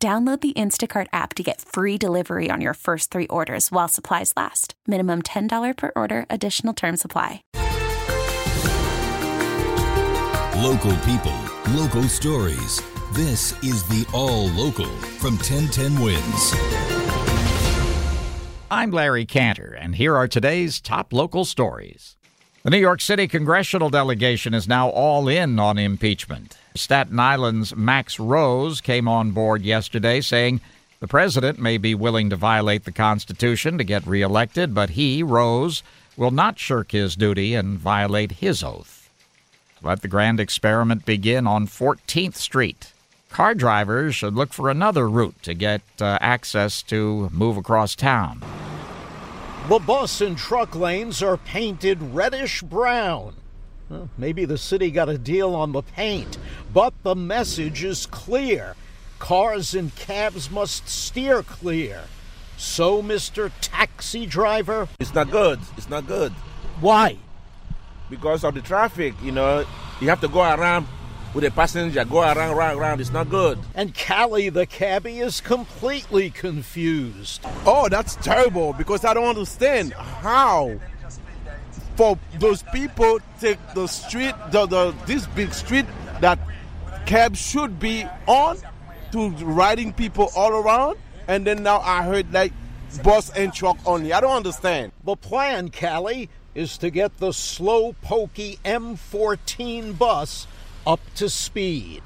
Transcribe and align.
Download 0.00 0.40
the 0.40 0.52
Instacart 0.52 1.08
app 1.12 1.34
to 1.34 1.42
get 1.42 1.60
free 1.60 1.98
delivery 1.98 2.50
on 2.52 2.60
your 2.60 2.74
first 2.74 3.10
three 3.10 3.26
orders 3.26 3.72
while 3.72 3.88
supplies 3.88 4.32
last. 4.36 4.74
Minimum 4.86 5.22
$10 5.22 5.76
per 5.76 5.90
order, 5.96 6.24
additional 6.30 6.72
term 6.72 6.96
supply. 6.96 7.42
Local 10.54 10.94
people, 10.98 11.36
local 11.70 12.04
stories. 12.04 12.80
This 13.10 13.60
is 13.64 13.82
the 13.88 14.06
All 14.14 14.48
Local 14.50 14.86
from 15.18 15.34
1010 15.34 16.00
Wins. 16.00 16.54
I'm 18.70 18.92
Larry 18.92 19.26
Cantor, 19.26 19.76
and 19.80 19.96
here 19.96 20.14
are 20.14 20.28
today's 20.28 20.80
top 20.80 21.12
local 21.12 21.44
stories. 21.44 22.16
The 22.62 22.70
New 22.70 22.78
York 22.78 23.00
City 23.00 23.26
congressional 23.26 23.90
delegation 23.90 24.54
is 24.54 24.68
now 24.68 24.90
all 24.90 25.26
in 25.26 25.58
on 25.58 25.76
impeachment. 25.76 26.56
Staten 26.78 27.18
Island's 27.18 27.74
Max 27.76 28.18
Rose 28.18 28.80
came 28.80 29.08
on 29.08 29.32
board 29.32 29.62
yesterday 29.62 30.20
saying 30.20 30.60
the 31.00 31.08
president 31.08 31.58
may 31.58 31.78
be 31.78 31.94
willing 31.94 32.30
to 32.30 32.36
violate 32.36 32.84
the 32.84 32.92
Constitution 32.92 33.78
to 33.78 33.84
get 33.84 34.06
reelected, 34.06 34.74
but 34.74 34.90
he, 34.90 35.22
Rose, 35.22 35.82
will 36.16 36.30
not 36.30 36.58
shirk 36.58 36.92
his 36.92 37.14
duty 37.14 37.54
and 37.54 37.78
violate 37.78 38.32
his 38.32 38.64
oath. 38.64 39.10
Let 39.82 40.02
the 40.02 40.08
grand 40.08 40.40
experiment 40.40 41.04
begin 41.04 41.46
on 41.46 41.68
14th 41.68 42.34
Street. 42.34 42.92
Car 43.30 43.54
drivers 43.54 44.14
should 44.14 44.34
look 44.34 44.52
for 44.52 44.70
another 44.70 45.08
route 45.08 45.40
to 45.42 45.54
get 45.54 45.82
uh, 46.00 46.18
access 46.20 46.82
to 46.84 47.28
move 47.32 47.56
across 47.56 47.94
town. 47.94 48.42
The 49.68 49.78
bus 49.78 50.20
and 50.20 50.36
truck 50.36 50.74
lanes 50.74 51.22
are 51.22 51.36
painted 51.36 52.02
reddish 52.02 52.62
brown. 52.62 53.36
Well, 53.88 54.08
maybe 54.18 54.44
the 54.44 54.58
city 54.58 54.90
got 54.90 55.08
a 55.08 55.18
deal 55.18 55.54
on 55.54 55.72
the 55.72 55.82
paint, 55.82 56.38
but 56.78 56.94
the 57.02 57.16
message 57.16 57.82
is 57.82 58.06
clear. 58.06 58.76
Cars 59.18 59.74
and 59.74 59.92
cabs 59.96 60.48
must 60.48 60.88
steer 60.88 61.42
clear. 61.42 62.04
So, 62.56 63.02
Mr. 63.02 63.50
Taxi 63.60 64.26
Driver? 64.26 64.86
It's 65.00 65.12
not 65.12 65.28
good. 65.32 65.58
It's 65.76 65.90
not 65.90 66.06
good. 66.06 66.30
Why? 66.80 67.18
Because 68.08 68.44
of 68.44 68.54
the 68.54 68.60
traffic, 68.60 69.14
you 69.20 69.32
know, 69.32 69.66
you 70.00 70.08
have 70.08 70.20
to 70.20 70.28
go 70.28 70.42
around 70.42 70.86
with 71.34 71.42
a 71.42 71.50
passenger, 71.50 72.04
go 72.04 72.20
around, 72.20 72.52
around, 72.52 72.78
around. 72.78 73.00
It's 73.00 73.10
not 73.10 73.28
good. 73.28 73.58
And 73.74 73.92
Callie, 73.92 74.48
the 74.48 74.64
cabbie, 74.64 75.18
is 75.18 75.40
completely 75.40 76.30
confused. 76.30 77.40
Oh, 77.66 77.88
that's 77.88 78.14
terrible 78.14 78.72
because 78.72 79.04
I 79.04 79.14
don't 79.14 79.26
understand 79.26 79.94
how 79.94 80.78
for 81.96 82.16
those 82.38 82.62
people 82.72 83.18
take 83.40 83.58
the 83.74 83.88
street, 83.88 84.36
the, 84.52 84.66
the 84.66 84.94
this 85.06 85.26
big 85.26 85.52
street 85.52 85.84
that 86.20 86.38
cabs 87.08 87.40
should 87.40 87.80
be 87.80 88.04
on 88.26 88.58
to 89.12 89.30
riding 89.30 89.94
people 89.94 90.30
all 90.36 90.52
around, 90.52 90.98
and 91.26 91.46
then 91.46 91.62
now 91.62 91.78
I 91.78 92.02
heard 92.02 92.30
like 92.34 92.52
bus 93.02 93.30
and 93.30 93.50
truck 93.52 93.78
only. 93.86 94.12
I 94.12 94.20
don't 94.20 94.36
understand. 94.36 94.92
The 95.04 95.16
plan, 95.16 95.70
Callie, 95.70 96.28
is 96.54 96.76
to 96.78 96.90
get 96.90 97.16
the 97.16 97.32
slow 97.32 97.94
pokey 98.02 98.58
M14 98.62 99.96
bus 99.96 100.46
up 100.86 101.00
to 101.14 101.30
speed. 101.30 102.02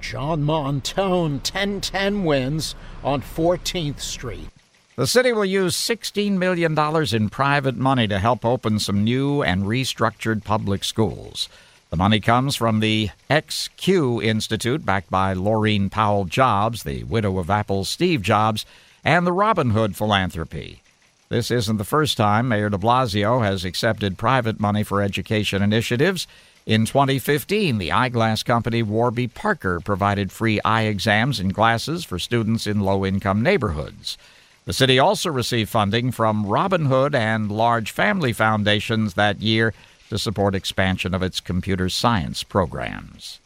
John 0.00 0.44
Montone 0.44 1.40
1010 1.42 2.22
wins 2.22 2.76
on 3.02 3.22
14th 3.22 3.98
Street. 3.98 4.50
The 4.94 5.08
city 5.08 5.32
will 5.32 5.44
use 5.44 5.76
$16 5.76 6.38
million 6.38 6.78
in 7.12 7.28
private 7.28 7.76
money 7.76 8.06
to 8.06 8.20
help 8.20 8.44
open 8.44 8.78
some 8.78 9.02
new 9.02 9.42
and 9.42 9.64
restructured 9.64 10.44
public 10.44 10.84
schools. 10.84 11.48
The 11.90 11.96
money 11.96 12.20
comes 12.20 12.54
from 12.54 12.80
the 12.80 13.08
XQ 13.30 14.22
Institute, 14.22 14.84
backed 14.84 15.10
by 15.10 15.32
Laurene 15.32 15.90
Powell 15.90 16.26
Jobs, 16.26 16.82
the 16.82 17.04
widow 17.04 17.38
of 17.38 17.48
Apple's 17.48 17.88
Steve 17.88 18.20
Jobs, 18.20 18.66
and 19.02 19.26
the 19.26 19.32
Robin 19.32 19.70
Hood 19.70 19.96
Philanthropy. 19.96 20.82
This 21.30 21.50
isn't 21.50 21.78
the 21.78 21.84
first 21.84 22.18
time 22.18 22.46
Mayor 22.48 22.68
de 22.68 22.76
Blasio 22.76 23.42
has 23.42 23.64
accepted 23.64 24.18
private 24.18 24.60
money 24.60 24.82
for 24.82 25.00
education 25.00 25.62
initiatives. 25.62 26.26
In 26.66 26.84
2015, 26.84 27.78
the 27.78 27.92
eyeglass 27.92 28.42
company 28.42 28.82
Warby 28.82 29.28
Parker 29.28 29.80
provided 29.80 30.30
free 30.30 30.60
eye 30.66 30.82
exams 30.82 31.40
and 31.40 31.54
glasses 31.54 32.04
for 32.04 32.18
students 32.18 32.66
in 32.66 32.80
low 32.80 33.06
income 33.06 33.42
neighborhoods. 33.42 34.18
The 34.66 34.74
city 34.74 34.98
also 34.98 35.30
received 35.30 35.70
funding 35.70 36.12
from 36.12 36.44
Robin 36.44 36.84
Hood 36.84 37.14
and 37.14 37.50
large 37.50 37.90
family 37.90 38.34
foundations 38.34 39.14
that 39.14 39.40
year 39.40 39.72
to 40.08 40.18
support 40.18 40.54
expansion 40.54 41.14
of 41.14 41.22
its 41.22 41.40
computer 41.40 41.88
science 41.88 42.42
programs. 42.42 43.40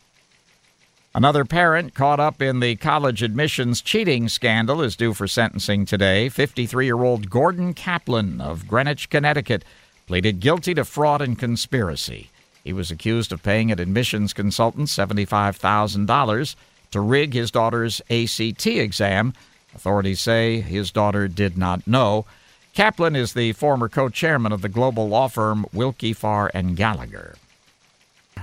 Another 1.15 1.45
parent 1.45 1.95
caught 1.95 2.21
up 2.21 2.41
in 2.41 2.61
the 2.61 2.77
college 2.77 3.23
admissions 3.23 3.83
cheating 3.83 4.28
scandal 4.28 4.81
is 4.81 4.97
due 4.97 5.12
for 5.12 5.27
sentencing 5.27 5.84
today. 5.84 6.28
53 6.28 6.87
year 6.87 7.03
old 7.03 7.28
Gordon 7.28 7.75
Caplan 7.75 8.41
of 8.41 8.67
Greenwich, 8.67 9.11
Connecticut, 9.11 9.65
pleaded 10.06 10.41
guilty 10.41 10.73
to 10.75 10.84
fraud 10.84 11.21
and 11.21 11.39
conspiracy. 11.39 12.31
He 12.65 12.73
was 12.73 12.91
accused 12.91 13.33
of 13.33 13.43
paying 13.43 13.71
an 13.71 13.81
admissions 13.81 14.33
consultant 14.33 14.89
$75,000 14.89 16.55
to 16.93 17.00
rig 17.00 17.34
his 17.34 17.50
daughter's 17.50 18.00
ACT 18.09 18.67
exam 18.67 19.34
Authorities 19.75 20.21
say 20.21 20.61
his 20.61 20.91
daughter 20.91 21.29
did 21.29 21.56
not 21.56 21.87
know. 21.87 22.27
Caplan 22.75 23.15
is 23.15 23.34
the 23.34 23.53
former 23.53 23.87
co-chairman 23.87 24.50
of 24.50 24.62
the 24.62 24.69
global 24.69 25.06
law 25.06 25.28
firm 25.28 25.66
Willkie 25.75 26.15
Farr 26.15 26.50
and 26.55 26.75
Gallagher. 26.75 27.34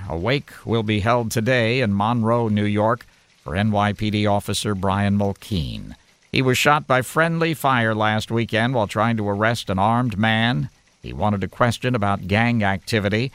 A 0.08 0.16
wake 0.16 0.52
will 0.64 0.84
be 0.84 1.00
held 1.00 1.32
today 1.32 1.80
in 1.80 1.96
Monroe, 1.96 2.46
New 2.46 2.64
York, 2.64 3.06
for 3.42 3.54
NYPD 3.54 4.30
officer 4.30 4.76
Brian 4.76 5.18
Mulkeen. 5.18 5.96
He 6.30 6.42
was 6.42 6.56
shot 6.56 6.86
by 6.86 7.02
friendly 7.02 7.54
fire 7.54 7.92
last 7.92 8.30
weekend 8.30 8.74
while 8.74 8.86
trying 8.86 9.16
to 9.16 9.28
arrest 9.28 9.68
an 9.68 9.80
armed 9.80 10.16
man. 10.16 10.70
He 11.02 11.12
wanted 11.12 11.42
a 11.42 11.48
question 11.48 11.96
about 11.96 12.28
gang 12.28 12.62
activity. 12.62 13.32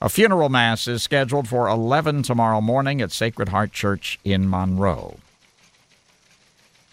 A 0.00 0.08
funeral 0.08 0.48
mass 0.48 0.88
is 0.88 1.02
scheduled 1.02 1.48
for 1.48 1.68
11 1.68 2.22
tomorrow 2.22 2.62
morning 2.62 3.02
at 3.02 3.12
Sacred 3.12 3.50
Heart 3.50 3.72
Church 3.72 4.18
in 4.24 4.48
Monroe. 4.48 5.18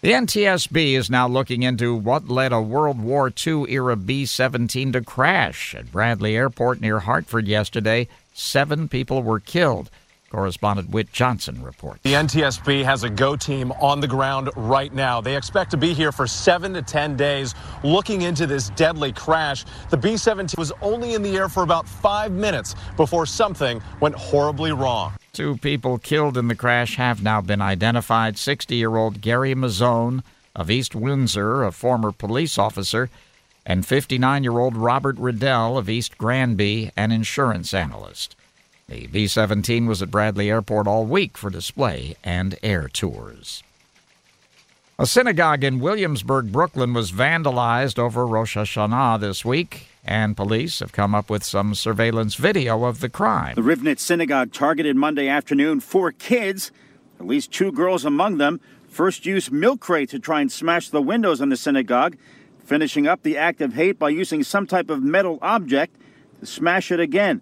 The 0.00 0.12
NTSB 0.12 0.92
is 0.92 1.10
now 1.10 1.26
looking 1.26 1.64
into 1.64 1.92
what 1.92 2.28
led 2.28 2.52
a 2.52 2.62
World 2.62 3.00
War 3.02 3.32
II 3.44 3.64
era 3.68 3.96
B 3.96 4.26
17 4.26 4.92
to 4.92 5.00
crash 5.00 5.74
at 5.74 5.90
Bradley 5.90 6.36
Airport 6.36 6.80
near 6.80 7.00
Hartford 7.00 7.48
yesterday. 7.48 8.06
Seven 8.32 8.88
people 8.88 9.24
were 9.24 9.40
killed. 9.40 9.90
Correspondent 10.30 10.90
Whit 10.90 11.10
Johnson 11.12 11.64
reports. 11.64 11.98
The 12.04 12.12
NTSB 12.12 12.84
has 12.84 13.02
a 13.02 13.10
go 13.10 13.34
team 13.34 13.72
on 13.72 13.98
the 13.98 14.06
ground 14.06 14.50
right 14.54 14.94
now. 14.94 15.20
They 15.20 15.36
expect 15.36 15.72
to 15.72 15.76
be 15.76 15.94
here 15.94 16.12
for 16.12 16.28
seven 16.28 16.74
to 16.74 16.82
10 16.82 17.16
days 17.16 17.56
looking 17.82 18.22
into 18.22 18.46
this 18.46 18.70
deadly 18.70 19.12
crash. 19.12 19.64
The 19.90 19.96
B 19.96 20.16
17 20.16 20.54
was 20.58 20.72
only 20.82 21.14
in 21.14 21.22
the 21.22 21.36
air 21.36 21.48
for 21.48 21.62
about 21.62 21.88
five 21.88 22.32
minutes 22.32 22.74
before 22.96 23.26
something 23.26 23.82
went 24.00 24.14
horribly 24.14 24.72
wrong. 24.72 25.12
Two 25.32 25.56
people 25.58 25.98
killed 25.98 26.36
in 26.36 26.48
the 26.48 26.54
crash 26.54 26.96
have 26.96 27.22
now 27.22 27.40
been 27.40 27.62
identified 27.62 28.36
60 28.36 28.74
year 28.74 28.96
old 28.96 29.20
Gary 29.20 29.54
Mazzone 29.54 30.22
of 30.56 30.70
East 30.70 30.94
Windsor, 30.94 31.62
a 31.62 31.72
former 31.72 32.10
police 32.10 32.58
officer, 32.58 33.08
and 33.64 33.86
59 33.86 34.42
year 34.42 34.58
old 34.58 34.76
Robert 34.76 35.16
Riddell 35.18 35.78
of 35.78 35.88
East 35.88 36.18
Granby, 36.18 36.90
an 36.96 37.12
insurance 37.12 37.72
analyst. 37.72 38.34
The 38.88 39.06
B 39.06 39.26
17 39.26 39.86
was 39.86 40.00
at 40.00 40.10
Bradley 40.10 40.48
Airport 40.48 40.86
all 40.86 41.04
week 41.04 41.36
for 41.36 41.50
display 41.50 42.16
and 42.24 42.56
air 42.62 42.88
tours. 42.88 43.62
A 45.00 45.06
synagogue 45.06 45.62
in 45.62 45.78
Williamsburg, 45.78 46.50
Brooklyn 46.50 46.92
was 46.92 47.12
vandalized 47.12 48.00
over 48.00 48.26
Rosh 48.26 48.56
Hashanah 48.56 49.20
this 49.20 49.44
week 49.44 49.86
and 50.04 50.36
police 50.36 50.80
have 50.80 50.90
come 50.90 51.14
up 51.14 51.30
with 51.30 51.44
some 51.44 51.76
surveillance 51.76 52.34
video 52.34 52.82
of 52.82 52.98
the 52.98 53.08
crime. 53.08 53.54
The 53.54 53.60
Rivnitz 53.60 54.00
Synagogue 54.00 54.52
targeted 54.52 54.96
Monday 54.96 55.28
afternoon 55.28 55.78
four 55.78 56.10
kids, 56.10 56.72
at 57.20 57.28
least 57.28 57.52
two 57.52 57.70
girls 57.70 58.04
among 58.04 58.38
them, 58.38 58.60
first 58.88 59.24
used 59.24 59.52
milk 59.52 59.78
crate 59.78 60.10
to 60.10 60.18
try 60.18 60.40
and 60.40 60.50
smash 60.50 60.88
the 60.88 61.00
windows 61.00 61.40
on 61.40 61.50
the 61.50 61.56
synagogue, 61.56 62.16
finishing 62.58 63.06
up 63.06 63.22
the 63.22 63.36
act 63.36 63.60
of 63.60 63.74
hate 63.74 64.00
by 64.00 64.08
using 64.08 64.42
some 64.42 64.66
type 64.66 64.90
of 64.90 65.00
metal 65.00 65.38
object 65.42 65.94
to 66.40 66.46
smash 66.46 66.90
it 66.90 66.98
again. 66.98 67.40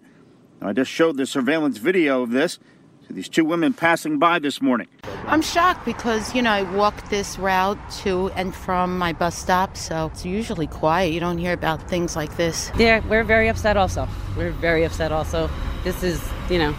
Now, 0.61 0.67
I 0.67 0.73
just 0.73 0.91
showed 0.91 1.17
the 1.17 1.25
surveillance 1.25 1.79
video 1.79 2.21
of 2.21 2.29
this. 2.29 2.59
To 3.07 3.13
these 3.13 3.29
two 3.29 3.45
women 3.45 3.73
passing 3.73 4.19
by 4.19 4.37
this 4.39 4.61
morning. 4.61 4.87
I'm 5.25 5.41
shocked 5.41 5.85
because, 5.85 6.35
you 6.35 6.41
know, 6.41 6.51
I 6.51 6.63
walk 6.63 7.09
this 7.09 7.39
route 7.39 7.77
to 8.01 8.29
and 8.31 8.53
from 8.53 8.97
my 8.97 9.13
bus 9.13 9.37
stop, 9.37 9.75
so 9.75 10.07
it's 10.13 10.25
usually 10.25 10.67
quiet. 10.67 11.13
You 11.13 11.19
don't 11.19 11.37
hear 11.37 11.53
about 11.53 11.89
things 11.89 12.15
like 12.15 12.35
this. 12.37 12.71
Yeah, 12.77 13.01
we're 13.07 13.23
very 13.23 13.47
upset 13.47 13.77
also. 13.77 14.07
We're 14.35 14.51
very 14.51 14.83
upset 14.83 15.11
also. 15.11 15.49
This 15.83 16.03
is, 16.03 16.21
you 16.49 16.59
know, 16.59 16.75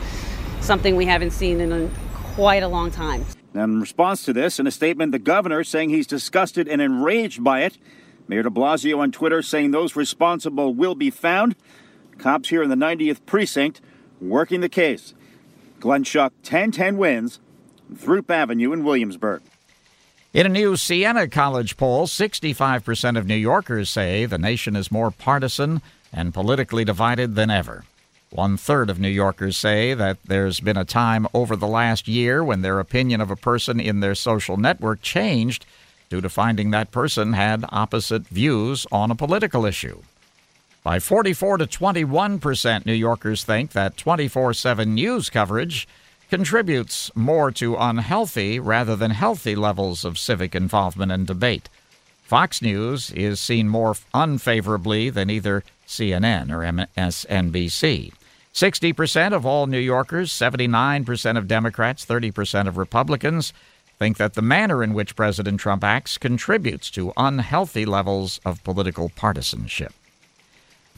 something 0.61 0.97
we 0.97 1.07
haven't 1.07 1.31
seen 1.33 1.61
in 1.61 1.73
a, 1.73 1.91
quite 2.35 2.63
a 2.63 2.69
long 2.69 2.91
time. 2.91 3.25
In 3.55 3.81
response 3.81 4.25
to 4.25 4.33
this, 4.33 4.61
in 4.61 4.67
a 4.67 4.71
statement, 4.71 5.13
the 5.13 5.19
governor 5.19 5.65
saying 5.65 5.91
he's 5.91 6.07
disgusted 6.07 6.69
and 6.69 6.81
enraged 6.83 7.43
by 7.43 7.63
it. 7.63 7.79
Mayor 8.29 8.43
de 8.43 8.51
Blasio 8.51 8.99
on 8.99 9.11
Twitter 9.11 9.41
saying 9.41 9.71
those 9.71 9.97
responsible 9.97 10.75
will 10.75 10.95
be 10.95 11.09
found. 11.11 11.57
Cops 12.19 12.51
here 12.51 12.63
in 12.63 12.69
the 12.69 12.77
90th 12.77 13.25
precinct 13.25 13.81
working 14.21 14.61
the 14.61 14.69
case. 14.69 15.15
Glenn 15.81 16.05
Schuck, 16.05 16.33
1010 16.43 16.97
wins, 16.97 17.41
Throop 17.95 18.31
Avenue 18.31 18.73
in 18.73 18.85
Williamsburg. 18.85 19.43
In 20.35 20.45
a 20.45 20.51
new 20.51 20.77
Siena 20.77 21.29
College 21.29 21.77
poll, 21.77 22.07
65% 22.07 23.17
of 23.17 23.27
New 23.27 23.37
Yorkers 23.37 23.89
say 23.89 24.27
the 24.27 24.39
nation 24.39 24.77
is 24.77 24.93
more 24.93 25.11
partisan 25.11 25.81
and 26.13 26.35
politically 26.35 26.85
divided 26.85 27.35
than 27.35 27.51
ever. 27.51 27.85
One 28.31 28.59
third 28.59 28.91
of 28.91 29.01
New 29.01 29.09
Yorkers 29.09 29.57
say 29.57 29.95
that 29.95 30.19
there's 30.25 30.61
been 30.61 30.77
a 30.77 30.85
time 30.85 31.27
over 31.33 31.57
the 31.57 31.67
last 31.67 32.09
year 32.09 32.45
when 32.45 32.61
their 32.61 32.79
opinion 32.79 33.23
of 33.23 33.31
a 33.31 33.37
person 33.37 33.81
in 33.81 34.01
their 34.01 34.15
social 34.15 34.59
network 34.59 35.01
changed 35.01 35.65
due 36.11 36.21
to 36.21 36.29
finding 36.29 36.71
that 36.71 36.91
person 36.91 37.33
had 37.33 37.65
opposite 37.71 38.27
views 38.27 38.87
on 38.93 39.11
a 39.11 39.15
political 39.15 39.65
issue. 39.65 40.03
By 40.89 41.01
44 41.01 41.59
to 41.59 41.67
21 41.67 42.39
percent, 42.39 42.87
New 42.87 42.95
Yorkers 42.95 43.45
think 43.45 43.73
that 43.73 43.99
24 43.99 44.55
7 44.55 44.95
news 44.95 45.29
coverage 45.29 45.87
contributes 46.31 47.11
more 47.15 47.51
to 47.51 47.77
unhealthy 47.77 48.59
rather 48.59 48.97
than 48.97 49.11
healthy 49.11 49.55
levels 49.55 50.07
of 50.07 50.19
civic 50.19 50.55
involvement 50.55 51.13
and 51.13 51.27
debate. 51.27 51.69
Fox 52.23 52.63
News 52.63 53.11
is 53.11 53.39
seen 53.39 53.69
more 53.69 53.97
unfavorably 54.15 55.11
than 55.11 55.29
either 55.29 55.63
CNN 55.87 56.51
or 56.51 56.61
MSNBC. 56.61 58.15
60% 58.55 59.33
of 59.35 59.45
all 59.45 59.67
New 59.67 59.79
Yorkers, 59.79 60.33
79% 60.33 61.37
of 61.37 61.47
Democrats, 61.47 62.07
30% 62.07 62.67
of 62.67 62.79
Republicans 62.79 63.53
think 63.99 64.17
that 64.17 64.33
the 64.33 64.41
manner 64.41 64.83
in 64.83 64.95
which 64.95 65.17
President 65.17 65.61
Trump 65.61 65.85
acts 65.85 66.17
contributes 66.17 66.91
to 66.93 67.13
unhealthy 67.19 67.85
levels 67.85 68.41
of 68.47 68.65
political 68.65 69.11
partisanship. 69.11 69.93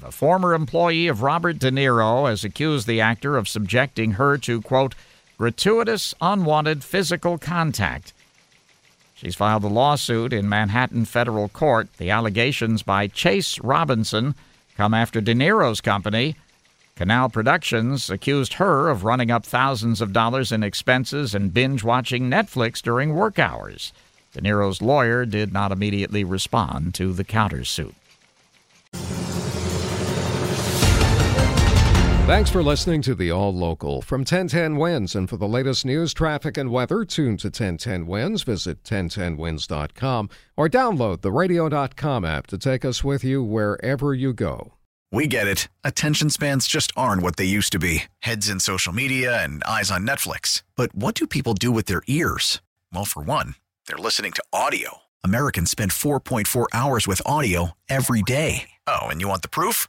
A 0.02 0.10
former 0.10 0.54
employee 0.54 1.08
of 1.08 1.22
Robert 1.22 1.58
De 1.58 1.70
Niro 1.70 2.28
has 2.28 2.42
accused 2.42 2.86
the 2.86 3.00
actor 3.00 3.36
of 3.36 3.48
subjecting 3.48 4.12
her 4.12 4.38
to, 4.38 4.62
quote, 4.62 4.94
gratuitous, 5.36 6.14
unwanted 6.20 6.82
physical 6.82 7.36
contact. 7.38 8.12
She's 9.14 9.34
filed 9.34 9.64
a 9.64 9.68
lawsuit 9.68 10.32
in 10.32 10.48
Manhattan 10.48 11.04
federal 11.04 11.48
court. 11.50 11.88
The 11.98 12.08
allegations 12.08 12.82
by 12.82 13.08
Chase 13.08 13.58
Robinson 13.60 14.34
come 14.76 14.94
after 14.94 15.20
De 15.20 15.34
Niro's 15.34 15.82
company, 15.82 16.36
Canal 16.96 17.28
Productions, 17.28 18.08
accused 18.08 18.54
her 18.54 18.88
of 18.88 19.04
running 19.04 19.30
up 19.30 19.44
thousands 19.44 20.00
of 20.00 20.14
dollars 20.14 20.52
in 20.52 20.62
expenses 20.62 21.34
and 21.34 21.52
binge 21.52 21.84
watching 21.84 22.30
Netflix 22.30 22.80
during 22.80 23.14
work 23.14 23.38
hours. 23.38 23.92
De 24.32 24.40
Niro's 24.40 24.80
lawyer 24.80 25.26
did 25.26 25.52
not 25.52 25.72
immediately 25.72 26.24
respond 26.24 26.94
to 26.94 27.12
the 27.12 27.24
countersuit. 27.24 27.94
Thanks 32.30 32.48
for 32.48 32.62
listening 32.62 33.02
to 33.02 33.16
the 33.16 33.32
All 33.32 33.52
Local 33.52 34.02
from 34.02 34.20
1010 34.20 34.76
WINS. 34.76 35.16
And 35.16 35.28
for 35.28 35.36
the 35.36 35.48
latest 35.48 35.84
news, 35.84 36.14
traffic, 36.14 36.56
and 36.56 36.70
weather, 36.70 37.04
tune 37.04 37.36
to 37.38 37.48
1010 37.48 38.06
WINS. 38.06 38.44
Visit 38.44 38.84
1010wins.com 38.84 40.30
or 40.56 40.68
download 40.68 41.22
the 41.22 41.32
radio.com 41.32 42.24
app 42.24 42.46
to 42.46 42.56
take 42.56 42.84
us 42.84 43.02
with 43.02 43.24
you 43.24 43.42
wherever 43.42 44.14
you 44.14 44.32
go. 44.32 44.74
We 45.10 45.26
get 45.26 45.48
it. 45.48 45.66
Attention 45.82 46.30
spans 46.30 46.68
just 46.68 46.92
aren't 46.96 47.22
what 47.22 47.34
they 47.34 47.44
used 47.44 47.72
to 47.72 47.80
be 47.80 48.04
heads 48.20 48.48
in 48.48 48.60
social 48.60 48.92
media 48.92 49.42
and 49.42 49.64
eyes 49.64 49.90
on 49.90 50.06
Netflix. 50.06 50.62
But 50.76 50.94
what 50.94 51.16
do 51.16 51.26
people 51.26 51.54
do 51.54 51.72
with 51.72 51.86
their 51.86 52.02
ears? 52.06 52.60
Well, 52.94 53.04
for 53.06 53.24
one, 53.24 53.56
they're 53.88 53.96
listening 53.98 54.30
to 54.32 54.44
audio. 54.52 54.98
Americans 55.24 55.72
spend 55.72 55.90
4.4 55.90 56.66
hours 56.72 57.08
with 57.08 57.22
audio 57.26 57.72
every 57.88 58.22
day. 58.22 58.70
Oh, 58.86 59.06
and 59.06 59.20
you 59.20 59.26
want 59.26 59.42
the 59.42 59.48
proof? 59.48 59.88